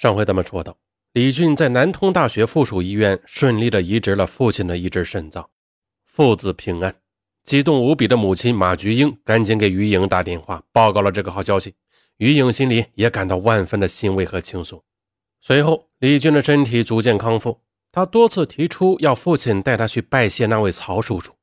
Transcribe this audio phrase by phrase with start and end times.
[0.00, 0.78] 上回咱们说到，
[1.12, 5.50] 李俊在南通大学附属医院顺利的移植了父亲的一只肾脏，
[6.06, 6.96] 父子平安。
[7.44, 11.74] 激动无比的母亲马菊英赶紧给于颖打电话报告了这个好消息，
[12.16, 14.82] 于颖心里也感到万分的欣慰和轻松。
[15.38, 17.60] 随后，李俊的身体逐渐康复，
[17.92, 21.34] 他多次提出要父亲带他去拜谢那位曹叔叔。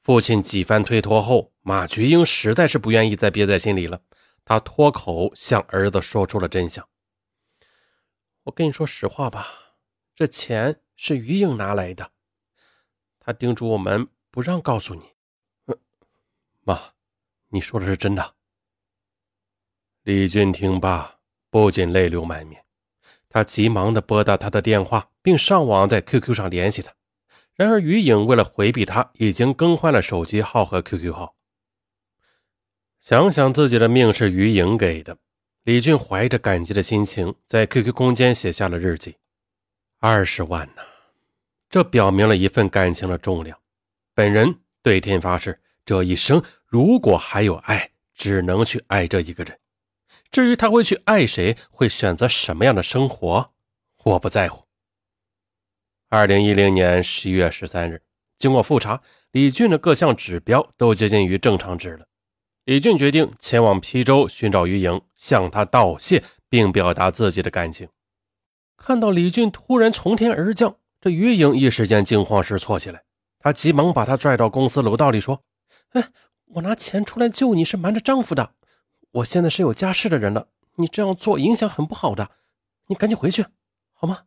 [0.00, 4.00] 父亲几番推脱后，马菊英实在是不愿意再憋在心里了，
[4.42, 6.82] 他脱口向儿子说出了真相。
[8.50, 9.46] 我跟你说实话吧，
[10.12, 12.10] 这钱是于颖拿来的，
[13.20, 15.04] 他叮嘱我们不让告诉你。
[16.62, 16.94] 妈，
[17.50, 18.34] 你说的是真的？
[20.02, 22.64] 李俊听罢，不禁泪流满面，
[23.28, 26.92] 他急忙的拨打他的电话，并上网在 QQ 上联系他。
[27.54, 31.36] 然而于颖为了回避他，已经更换了手机号和 QQ 号。
[32.98, 35.18] 想想自己的命是于颖给的。
[35.64, 39.16] 李俊怀着感激的心情，在 QQ 空间写下了日记
[40.00, 40.82] ：“二十万呐，
[41.68, 43.58] 这表明了一份感情的重量。
[44.14, 49.58] 本人对天发誓，这一生如果还有爱，只能去爱这一个人。
[50.30, 53.52] 至于他会去爱谁，会选择什么样的生活，
[54.04, 54.64] 我不在乎。”
[56.08, 58.00] 二零一零年十一月十三日，
[58.38, 62.06] 经过复查，李俊的各项指标都接近于正常值了。
[62.64, 67.88] 李俊决定前往邳州寻找于颖，向他道谢，并表达自己的感情。
[68.76, 73.02] 看到李俊突然从天而降，这于颖一时间惊慌失措起来。
[73.38, 75.42] 她急忙把他拽到公司楼道里，说
[75.92, 76.10] ：“哎，
[76.44, 78.52] 我拿钱出来救你是瞒着丈夫的。
[79.12, 82.30] 我现在是有家室的人了，你这样做影响很不好的。
[82.88, 83.46] 你赶紧回去，
[83.92, 84.24] 好吗？”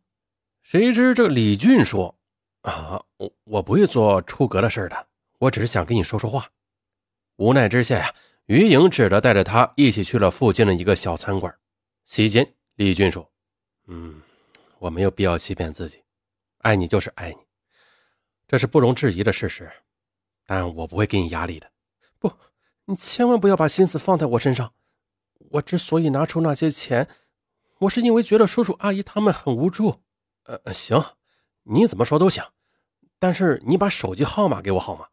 [0.60, 2.16] 谁知这李俊说
[2.62, 5.06] ：“啊，我我不会做出格的事的，
[5.38, 6.48] 我只是想跟你说说话。”
[7.36, 8.14] 无奈之下呀。
[8.46, 11.56] 于颖只得带着他一起去了附近的一个小餐馆。
[12.04, 13.32] 席间，李俊说
[13.88, 14.20] ：“嗯，
[14.78, 16.02] 我没有必要欺骗自己，
[16.58, 17.38] 爱你就是爱你，
[18.46, 19.72] 这是不容置疑的事实。
[20.44, 21.70] 但我不会给你压力的。
[22.18, 22.30] 不，
[22.84, 24.74] 你千万不要把心思放在我身上。
[25.52, 27.08] 我之所以拿出那些钱，
[27.78, 30.02] 我是因为觉得叔叔阿姨他们很无助。
[30.42, 31.02] 呃，行，
[31.62, 32.44] 你怎么说都行，
[33.18, 35.06] 但是你把手机号码给我好吗？”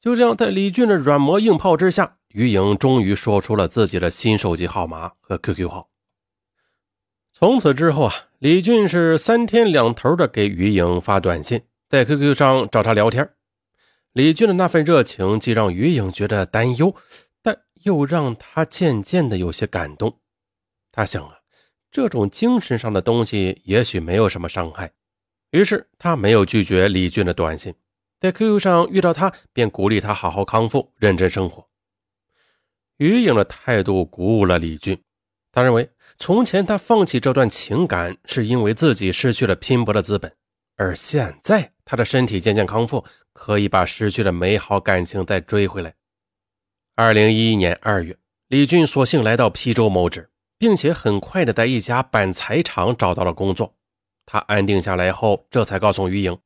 [0.00, 2.18] 就这样，在李俊的软磨硬泡之下。
[2.28, 5.88] 于颖终于说出了自己的新手机号码和 QQ 号。
[7.32, 13.30] 从此之后啊，李俊是三天两头的给于颖发短信，在 QQ 上找他聊天。
[14.12, 16.94] 李俊的那份热情既让于颖觉得担忧，
[17.42, 20.18] 但又让他渐渐的有些感动。
[20.92, 21.36] 他想啊，
[21.90, 24.92] 这种精神上的东西也许没有什么伤害，
[25.52, 27.74] 于是他没有拒绝李俊的短信，
[28.20, 31.68] 在 QQ 上遇到他，便鼓励他好好康复，认真生活。
[32.96, 35.02] 于颖的态度鼓舞了李俊，
[35.52, 40.34] 他认为从前他放弃这段情感是因为自己失去了拼搏的资本，
[40.76, 45.94] 而现在他的身体渐渐康复，可以把失去的美好感情再追回来。
[46.94, 48.16] 二零一一年二月，
[48.48, 53.76] 李俊索性来到邳州谋职，并且很快的在一家板材厂找到了工作。
[54.24, 56.38] 他安定下来后，这才告诉于颖。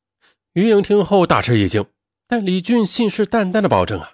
[0.52, 1.86] 于颖听后大吃一惊，
[2.26, 4.12] 但李俊信誓旦旦的保证啊。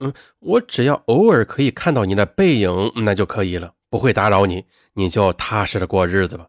[0.00, 6.48] 嗯，我只要偶尔可以看到你的背影，那就可以了，不会打扰你，你就踏实的过日子吧。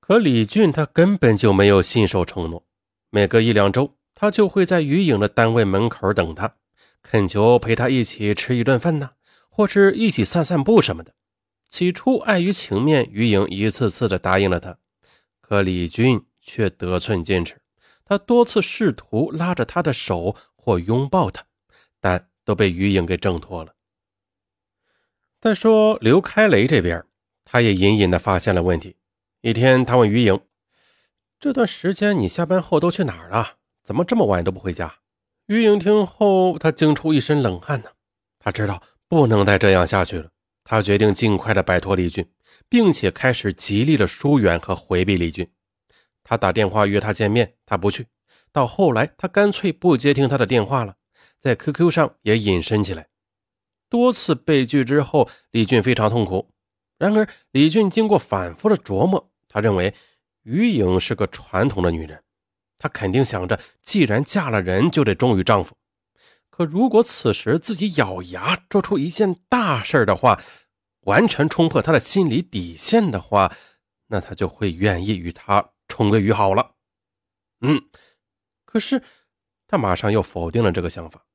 [0.00, 2.64] 可李俊他根本就没有信守承诺，
[3.10, 6.54] 每隔一两周，他就会在于颖的单位门口等他，
[7.02, 9.10] 恳求陪他一起吃一顿饭呢，
[9.48, 11.12] 或是一起散散步什么的。
[11.68, 14.76] 起初碍于情面，于颖一次次的答应了他，
[15.40, 17.61] 可李俊却得寸进尺，
[18.12, 21.44] 他多次试图拉着他的手或拥抱他，
[21.98, 22.28] 但。
[22.44, 23.72] 都被于颖给挣脱了。
[25.40, 27.04] 再说刘开雷这边，
[27.44, 28.96] 他也隐隐的发现了问题。
[29.42, 30.40] 一天，他问于颖
[31.38, 33.58] ：“这段时间你下班后都去哪儿了？
[33.84, 34.92] 怎么这么晚都不回家？”
[35.46, 37.90] 于颖听后，他惊出一身冷汗呢。
[38.40, 40.28] 他知道不能再这样下去了，
[40.64, 42.28] 他决定尽快的摆脱李俊，
[42.68, 45.48] 并且开始极力的疏远和回避李俊。
[46.24, 48.06] 他打电话约他见面，他不去。
[48.52, 50.96] 到后来，他干脆不接听他的电话了。
[51.38, 53.08] 在 QQ 上也隐身起来，
[53.88, 56.50] 多次被拒之后，李俊非常痛苦。
[56.98, 59.92] 然而，李俊经过反复的琢磨，他认为
[60.44, 62.22] 于颖是个传统的女人，
[62.78, 65.76] 她肯定想着，既然嫁了人，就得忠于丈夫。
[66.48, 70.40] 可如果此时自己咬牙做出一件大事的话，
[71.02, 73.52] 完全冲破他的心理底线的话，
[74.08, 76.74] 那他就会愿意与他重归于好了。
[77.60, 77.90] 嗯，
[78.64, 79.02] 可是
[79.68, 81.26] 他马上又否定了这个想法。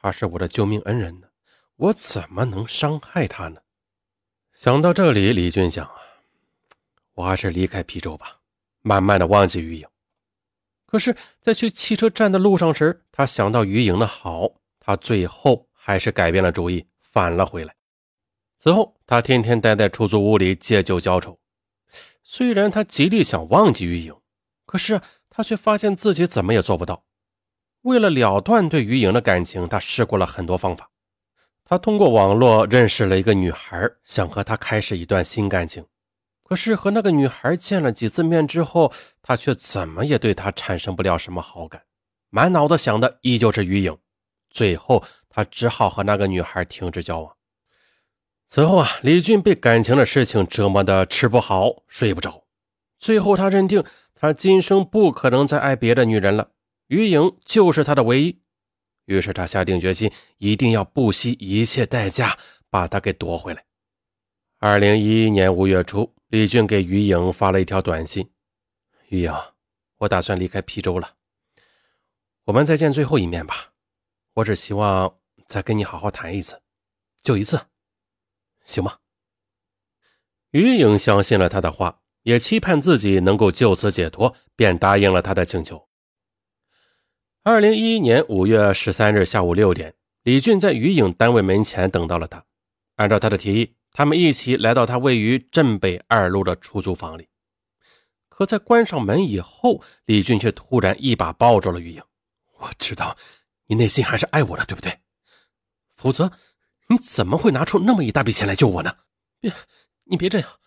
[0.00, 1.28] 他是我的救命恩人呢，
[1.76, 3.60] 我怎么能伤害他呢？
[4.54, 5.96] 想到这里，李俊想啊，
[7.12, 8.40] 我还是离开邳州吧，
[8.80, 9.86] 慢慢的忘记于颖。
[10.86, 14.50] 可是，在去汽车站的路上时，他想到于颖的好，
[14.80, 17.76] 他最后还是改变了主意，返了回来。
[18.58, 21.38] 此后，他天天待在出租屋里借酒浇愁。
[22.22, 24.14] 虽然他极力想忘记于颖，
[24.64, 25.00] 可是
[25.30, 27.04] 他却发现自己怎么也做不到。
[27.82, 30.90] 为了了断对于颖的感情，他试过了很多方法。
[31.64, 35.84] 他通过网络认识了一个女孩，想和她开始一段新感情。
[36.44, 41.82] 可是和那个女孩见了几次面之后，他却怎么也对她产生不了什么好感，
[42.30, 43.96] 满脑子想的依旧是于颖。
[44.48, 47.35] 最后，他只好和那个女孩停止交往。
[48.46, 52.44] 此后啊，李俊被感情的事情折磨得吃不好睡不着。
[52.96, 53.84] 最后，他认定
[54.14, 56.50] 他今生不可能再爱别的女人了，
[56.86, 58.40] 于颖就是他的唯一。
[59.06, 62.36] 于是，他下定决心，一定要不惜一切代价
[62.70, 63.64] 把她给夺回来。
[64.58, 66.12] 二零一一年五月初。
[66.28, 68.28] 李俊给于颖发了一条短信
[69.10, 69.32] ：“于颖，
[69.98, 71.14] 我打算离开邳州了，
[72.42, 73.72] 我们再见最后一面吧。
[74.34, 76.60] 我只希望再跟你好好谈一次，
[77.22, 77.60] 就一次，
[78.66, 78.98] 行吗？”
[80.52, 85.88] 于颖相信了他的话，也期盼自己能够就此解脱，便答应了他的请求。
[87.42, 92.44] 二零一一年五月十三日下午六点，李俊在于颖单位门前等到了他，
[92.96, 93.76] 按照他的提议。
[93.92, 97.28] 他们一起来到他位于镇北二路的出租房里，
[98.28, 102.02] 可在关上门以后，李俊却突然一把抱住了于颖。
[102.58, 103.16] 我知道
[103.68, 104.98] 你内心还是爱我的，对不对？
[105.94, 106.30] 否则
[106.88, 108.96] 你怎么会拿出那么一大笔钱来救我呢？
[109.40, 109.52] 别，
[110.04, 110.60] 你别这样，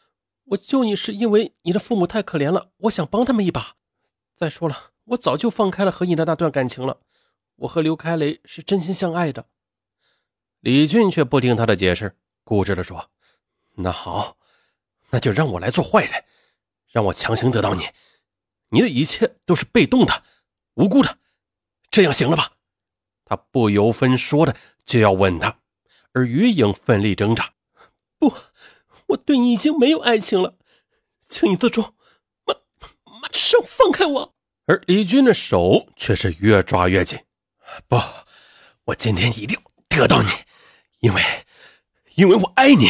[0.46, 3.76] 我救你是因为你的父母太可怜了，我想帮他们一把。
[4.36, 7.02] 再说了，我早就放开了和你的那段感情了，
[7.58, 9.48] 我和刘开雷是真心相爱的。
[10.60, 13.12] 李俊却不听他的解释，固执地说。
[13.76, 14.38] 那好，
[15.12, 16.26] 那就让我来做坏人，
[16.88, 17.84] 让我强行得到你。
[18.72, 20.24] 你的一切都是被动的、
[20.74, 21.18] 无辜的，
[21.90, 22.54] 这样行了吧？
[23.24, 24.56] 他不由分说的
[24.86, 25.59] 就要吻她，
[26.14, 27.54] 而于颖奋力挣扎。
[28.18, 28.34] 不，
[29.08, 30.56] 我对你已经没有爱情了，
[31.28, 31.94] 请你自重，
[32.46, 32.56] 马
[33.06, 34.36] 马上放开我。
[34.66, 37.20] 而李军的手却是越抓越紧。
[37.88, 37.98] 不，
[38.86, 40.30] 我今天一定得到你，
[41.00, 41.22] 因为，
[42.16, 42.90] 因为我爱你。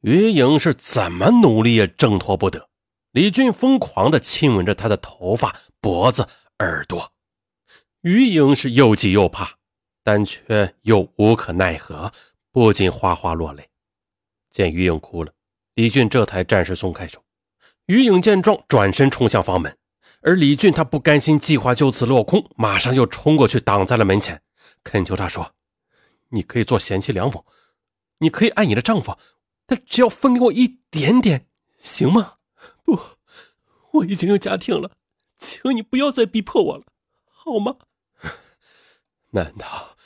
[0.00, 2.70] 于颖是怎么努力也挣脱不得，
[3.10, 6.28] 李俊疯狂地亲吻着她的头发、脖子、
[6.58, 7.12] 耳朵。
[8.00, 9.58] 于颖是又急又怕，
[10.02, 12.12] 但却又无可奈何，
[12.50, 13.68] 不禁哗哗落泪。
[14.50, 15.32] 见于颖哭了，
[15.74, 17.22] 李俊这才暂时松开手。
[17.86, 19.76] 于颖见状，转身冲向房门，
[20.22, 24.42] 而李俊他不甘心计划就此落空，马上又冲过去挡在了门前，
[24.82, 25.54] 恳求她说
[26.30, 27.44] ：“你可以做贤妻良母，
[28.18, 29.16] 你可以爱你的丈夫。”
[29.66, 31.46] 但只要分给我一点点，
[31.78, 32.38] 行吗？
[32.84, 32.98] 不，
[33.92, 34.90] 我已经有家庭了，
[35.38, 36.84] 请你不要再逼迫我了，
[37.28, 37.76] 好吗？
[39.30, 39.96] 难道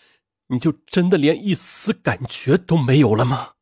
[0.49, 3.55] 你就真的连一丝感觉都没有了吗？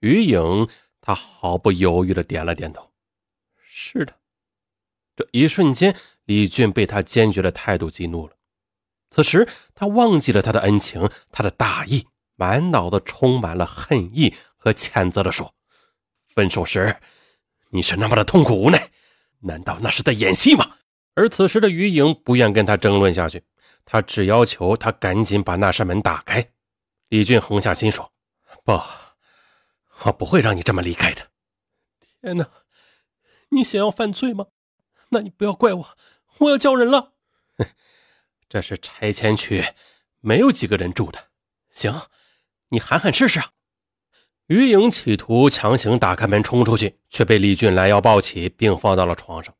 [0.00, 0.68] 于颖，
[1.00, 2.92] 他毫不犹豫的点了点头。
[3.66, 4.14] 是的。
[5.16, 8.36] 这一瞬间，李俊被他坚决的态度激怒了。
[9.10, 14.34] 此时，他忘记了他的恩情，他的大义，满脑子充满了恨意。
[14.56, 15.54] 和谴责的说
[16.34, 16.96] ：“分手时，
[17.68, 18.90] 你是那么的痛苦无奈，
[19.40, 20.76] 难道那是在演戏吗？”
[21.14, 23.44] 而此时的于颖不愿跟他争论下去，
[23.84, 26.50] 他只要求他赶紧把那扇门打开。
[27.08, 28.12] 李俊横下心说
[28.64, 28.80] ：“不，
[30.04, 31.28] 我不会让你这么离开的。”
[32.20, 32.48] 天哪，
[33.50, 34.46] 你想要犯罪吗？
[35.10, 35.96] 那你不要怪我，
[36.38, 37.12] 我要叫人了。
[38.48, 39.64] 这是拆迁区，
[40.20, 41.28] 没有几个人住的。
[41.70, 42.08] 行，
[42.68, 43.50] 你喊喊试试啊。
[44.46, 49.54] 于颖企图强行打开门冲出去，却被李俊拦腰抱起，并放到了床上。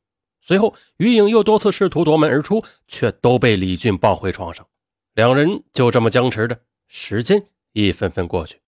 [0.46, 4.68] 随后，于颖又多次试图夺门而出，却都被李俊抱回床上。
[5.14, 8.60] 两人就这么僵持着，时间一分分过去。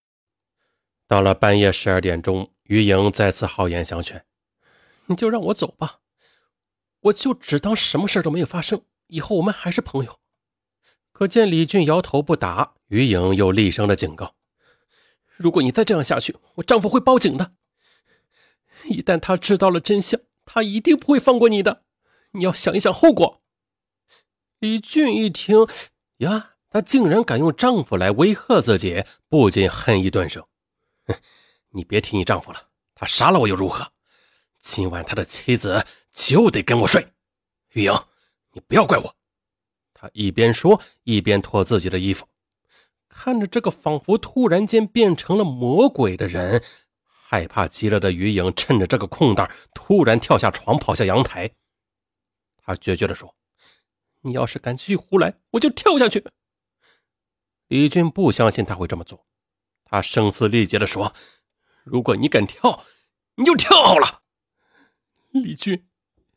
[1.07, 4.25] 到了半夜十二点钟，于颖再次好言相劝
[5.05, 5.99] ：“你就让我走吧，
[7.01, 10.19] 我就只当什么事都没有发生，以后我们还是朋友。”
[11.13, 14.35] 可见李俊摇头不答，于颖又厉声的警告。
[15.37, 17.51] 如果你再这样下去，我丈夫会报警的。
[18.85, 20.19] 一旦他知道了真相，
[20.57, 21.83] 他一定不会放过你的。
[22.31, 23.43] 你要想一想后果。
[24.59, 25.69] 李俊一听，
[26.17, 30.43] 呀，他竟然敢用丈夫来威吓自己，不禁恨意顿生。
[31.05, 31.15] 哼，
[31.73, 33.87] 你别提你丈夫了，他杀了我又如何？
[34.59, 37.07] 今晚他的妻子就得跟我睡。
[37.75, 37.93] 玉莹，
[38.53, 39.15] 你不要怪我。
[39.93, 42.27] 他一边说，一边脱自己的衣服。
[43.11, 46.65] 看着这个仿佛突然间变成了魔鬼的人，
[47.29, 51.51] 害怕极了的于颖趁着这个空档，突然跳下床，跑下阳台。
[52.57, 53.35] 他决绝地说
[54.23, 56.25] ：“你要是敢继续胡来，我就跳下去。”
[57.67, 59.27] 李俊不相信他会这么做，
[59.85, 61.13] 他声嘶力竭地说
[61.83, 62.85] ：“如果你敢跳，
[63.35, 64.23] 你就跳好了。”
[65.35, 65.85] 李俊，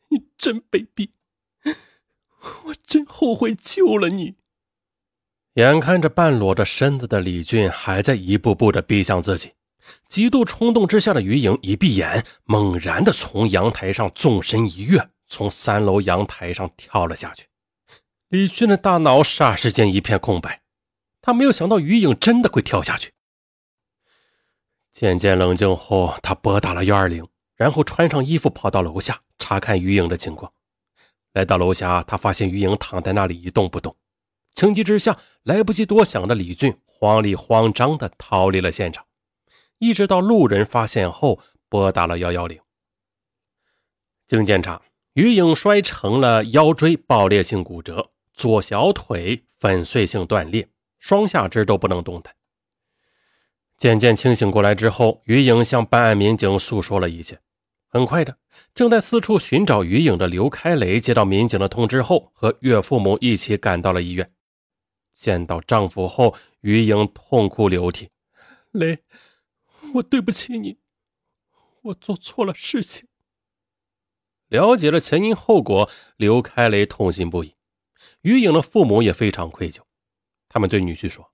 [0.08, 1.12] 你真卑鄙！
[2.64, 4.34] 我真后悔救了你。
[5.52, 9.52] 眼看着半裸着身子的李俊还在一步步的逼向自己，
[10.06, 17.46] 极度冲动之下的于颖一闭眼，猛然的从阳台上纵身一跃，从三楼阳台上跳了下去。
[18.28, 20.62] 李俊的大脑霎时间一片空白，
[21.20, 23.12] 他没有想到于颖真的会跳下去。
[24.92, 27.26] 渐渐冷静后，他拨打了幺二零。
[27.56, 30.50] 然后穿上衣服跑到楼下查看于颖的情况。
[31.34, 33.94] 来到楼下，他发现于颖躺在那里一动不动。
[34.54, 39.04] 情急之下，来不及多想的李俊慌里慌张地逃离了现场。
[39.80, 42.60] 一直到路人发现后，拨打了幺幺零。
[44.28, 44.82] 经检查，
[45.14, 50.68] 于颖摔成了腰椎爆裂性骨折，左小腿粉碎性断裂，
[50.98, 52.34] 双下肢都不能动弹。
[53.78, 57.40] 渐渐清醒过来之后，于颖向办案民警诉说了一切。
[57.88, 58.36] 很快的，
[58.74, 64.30] 正在四处寻找于颖的刘开雷接到民警的通知后，和岳父母一起赶到了医院。
[65.14, 68.10] 见到丈夫后，于颖痛哭流涕
[68.72, 68.98] ：“雷，
[69.94, 70.78] 我对不起你，
[71.82, 73.08] 我做错了事情。”
[74.48, 77.56] 了解了前因后果，刘开雷痛心不已。
[78.22, 79.82] 于颖的父母也非常愧疚，
[80.48, 81.32] 他们对女婿说：“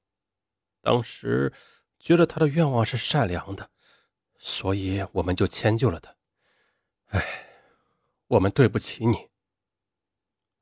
[0.82, 1.52] 当时
[1.98, 3.70] 觉得他的愿望是善良的，
[4.38, 6.14] 所以我们就迁就了他。”
[7.08, 7.24] 哎，
[8.26, 9.28] 我们对不起你。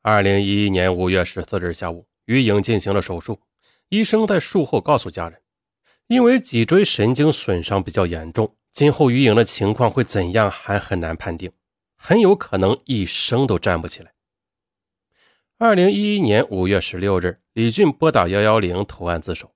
[0.03, 3.41] 二零一一年五月十四日下午，于颖进行了手术。
[3.89, 5.43] 医生在术后告诉家人，
[6.07, 11.51] 因为脊椎神经损伤比较严重，今后于颖的情况会怎样还很难判定，
[11.97, 14.13] 很有可能一生都站不起来。
[15.59, 19.53] 二零一一年五月十六日，李俊拨打幺幺零投案自首。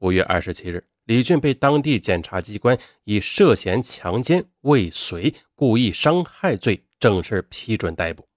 [0.00, 0.84] 五月二十七日。
[1.04, 8.28] 李俊被当地检察机关以涉嫌强奸、未遂、故意伤害罪正式批准逮捕。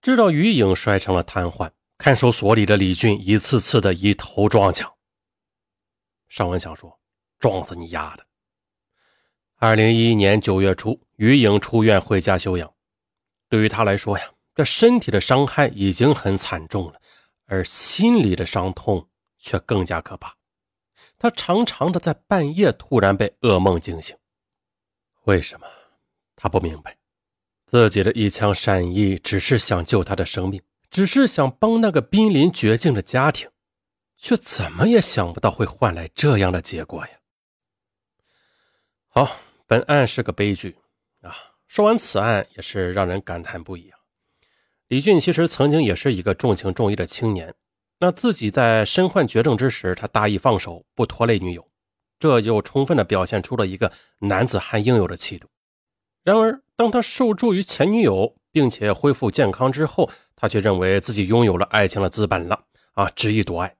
[0.00, 4.93] 知道于颖摔成了瘫痪，看守所里的李俊一次次的以头撞墙。
[6.34, 6.98] 尚文想说
[7.38, 8.26] ：“撞死你丫的！”
[9.54, 12.74] 二零一一年九月初，于颖出院回家休养。
[13.48, 17.00] 对于他来说呀，这身体的伤害已经很惨重了，
[17.46, 20.34] 而心里的伤痛却更加可怕。
[21.18, 24.16] 他常常的在半夜突然被噩梦惊醒，
[25.26, 25.68] 为什么？
[26.34, 26.98] 他不明白，
[27.64, 30.60] 自己的一腔善意只是想救他的生命，
[30.90, 33.48] 只是想帮那个濒临绝境的家庭，
[34.24, 37.10] 却怎么也想不到会换来这样的结果呀！
[39.08, 40.74] 好，本案是个悲剧
[41.20, 41.36] 啊！
[41.66, 43.98] 说完此案，也是让人感叹不已啊！
[44.88, 47.54] 李俊其实曾经也是一个重情重义的青年。
[47.98, 51.68] 那自己在身患绝症之时，他大意放手，不拖累女友，
[52.18, 55.46] 这就充分的表现出了一个男子汉应有的气度。
[56.22, 62.64] 然而，当他受助于前女友，并且恢复健康之后，他却认为自己拥有了爱情的资本了
[62.94, 63.76] 啊，执意夺爱，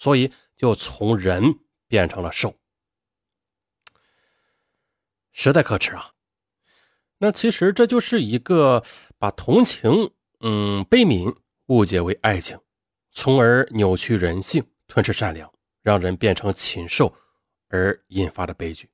[0.00, 2.58] 所以就从人变成了兽，
[5.30, 6.14] 实在可耻啊！
[7.18, 8.82] 那其实这就是一个
[9.18, 12.58] 把同情、嗯悲悯误解为爱情。
[13.10, 15.52] 从而扭曲人性，吞噬善良，
[15.82, 17.14] 让人变成禽兽，
[17.68, 18.88] 而引发的悲剧。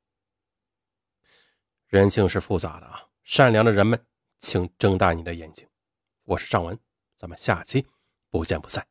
[1.87, 3.07] 人性是复杂的啊！
[3.23, 4.05] 善良的人们，
[4.41, 5.69] 请睁大你的眼睛。
[6.25, 6.77] 我是尚文，
[7.15, 7.87] 咱们下期
[8.29, 8.85] 不见不散。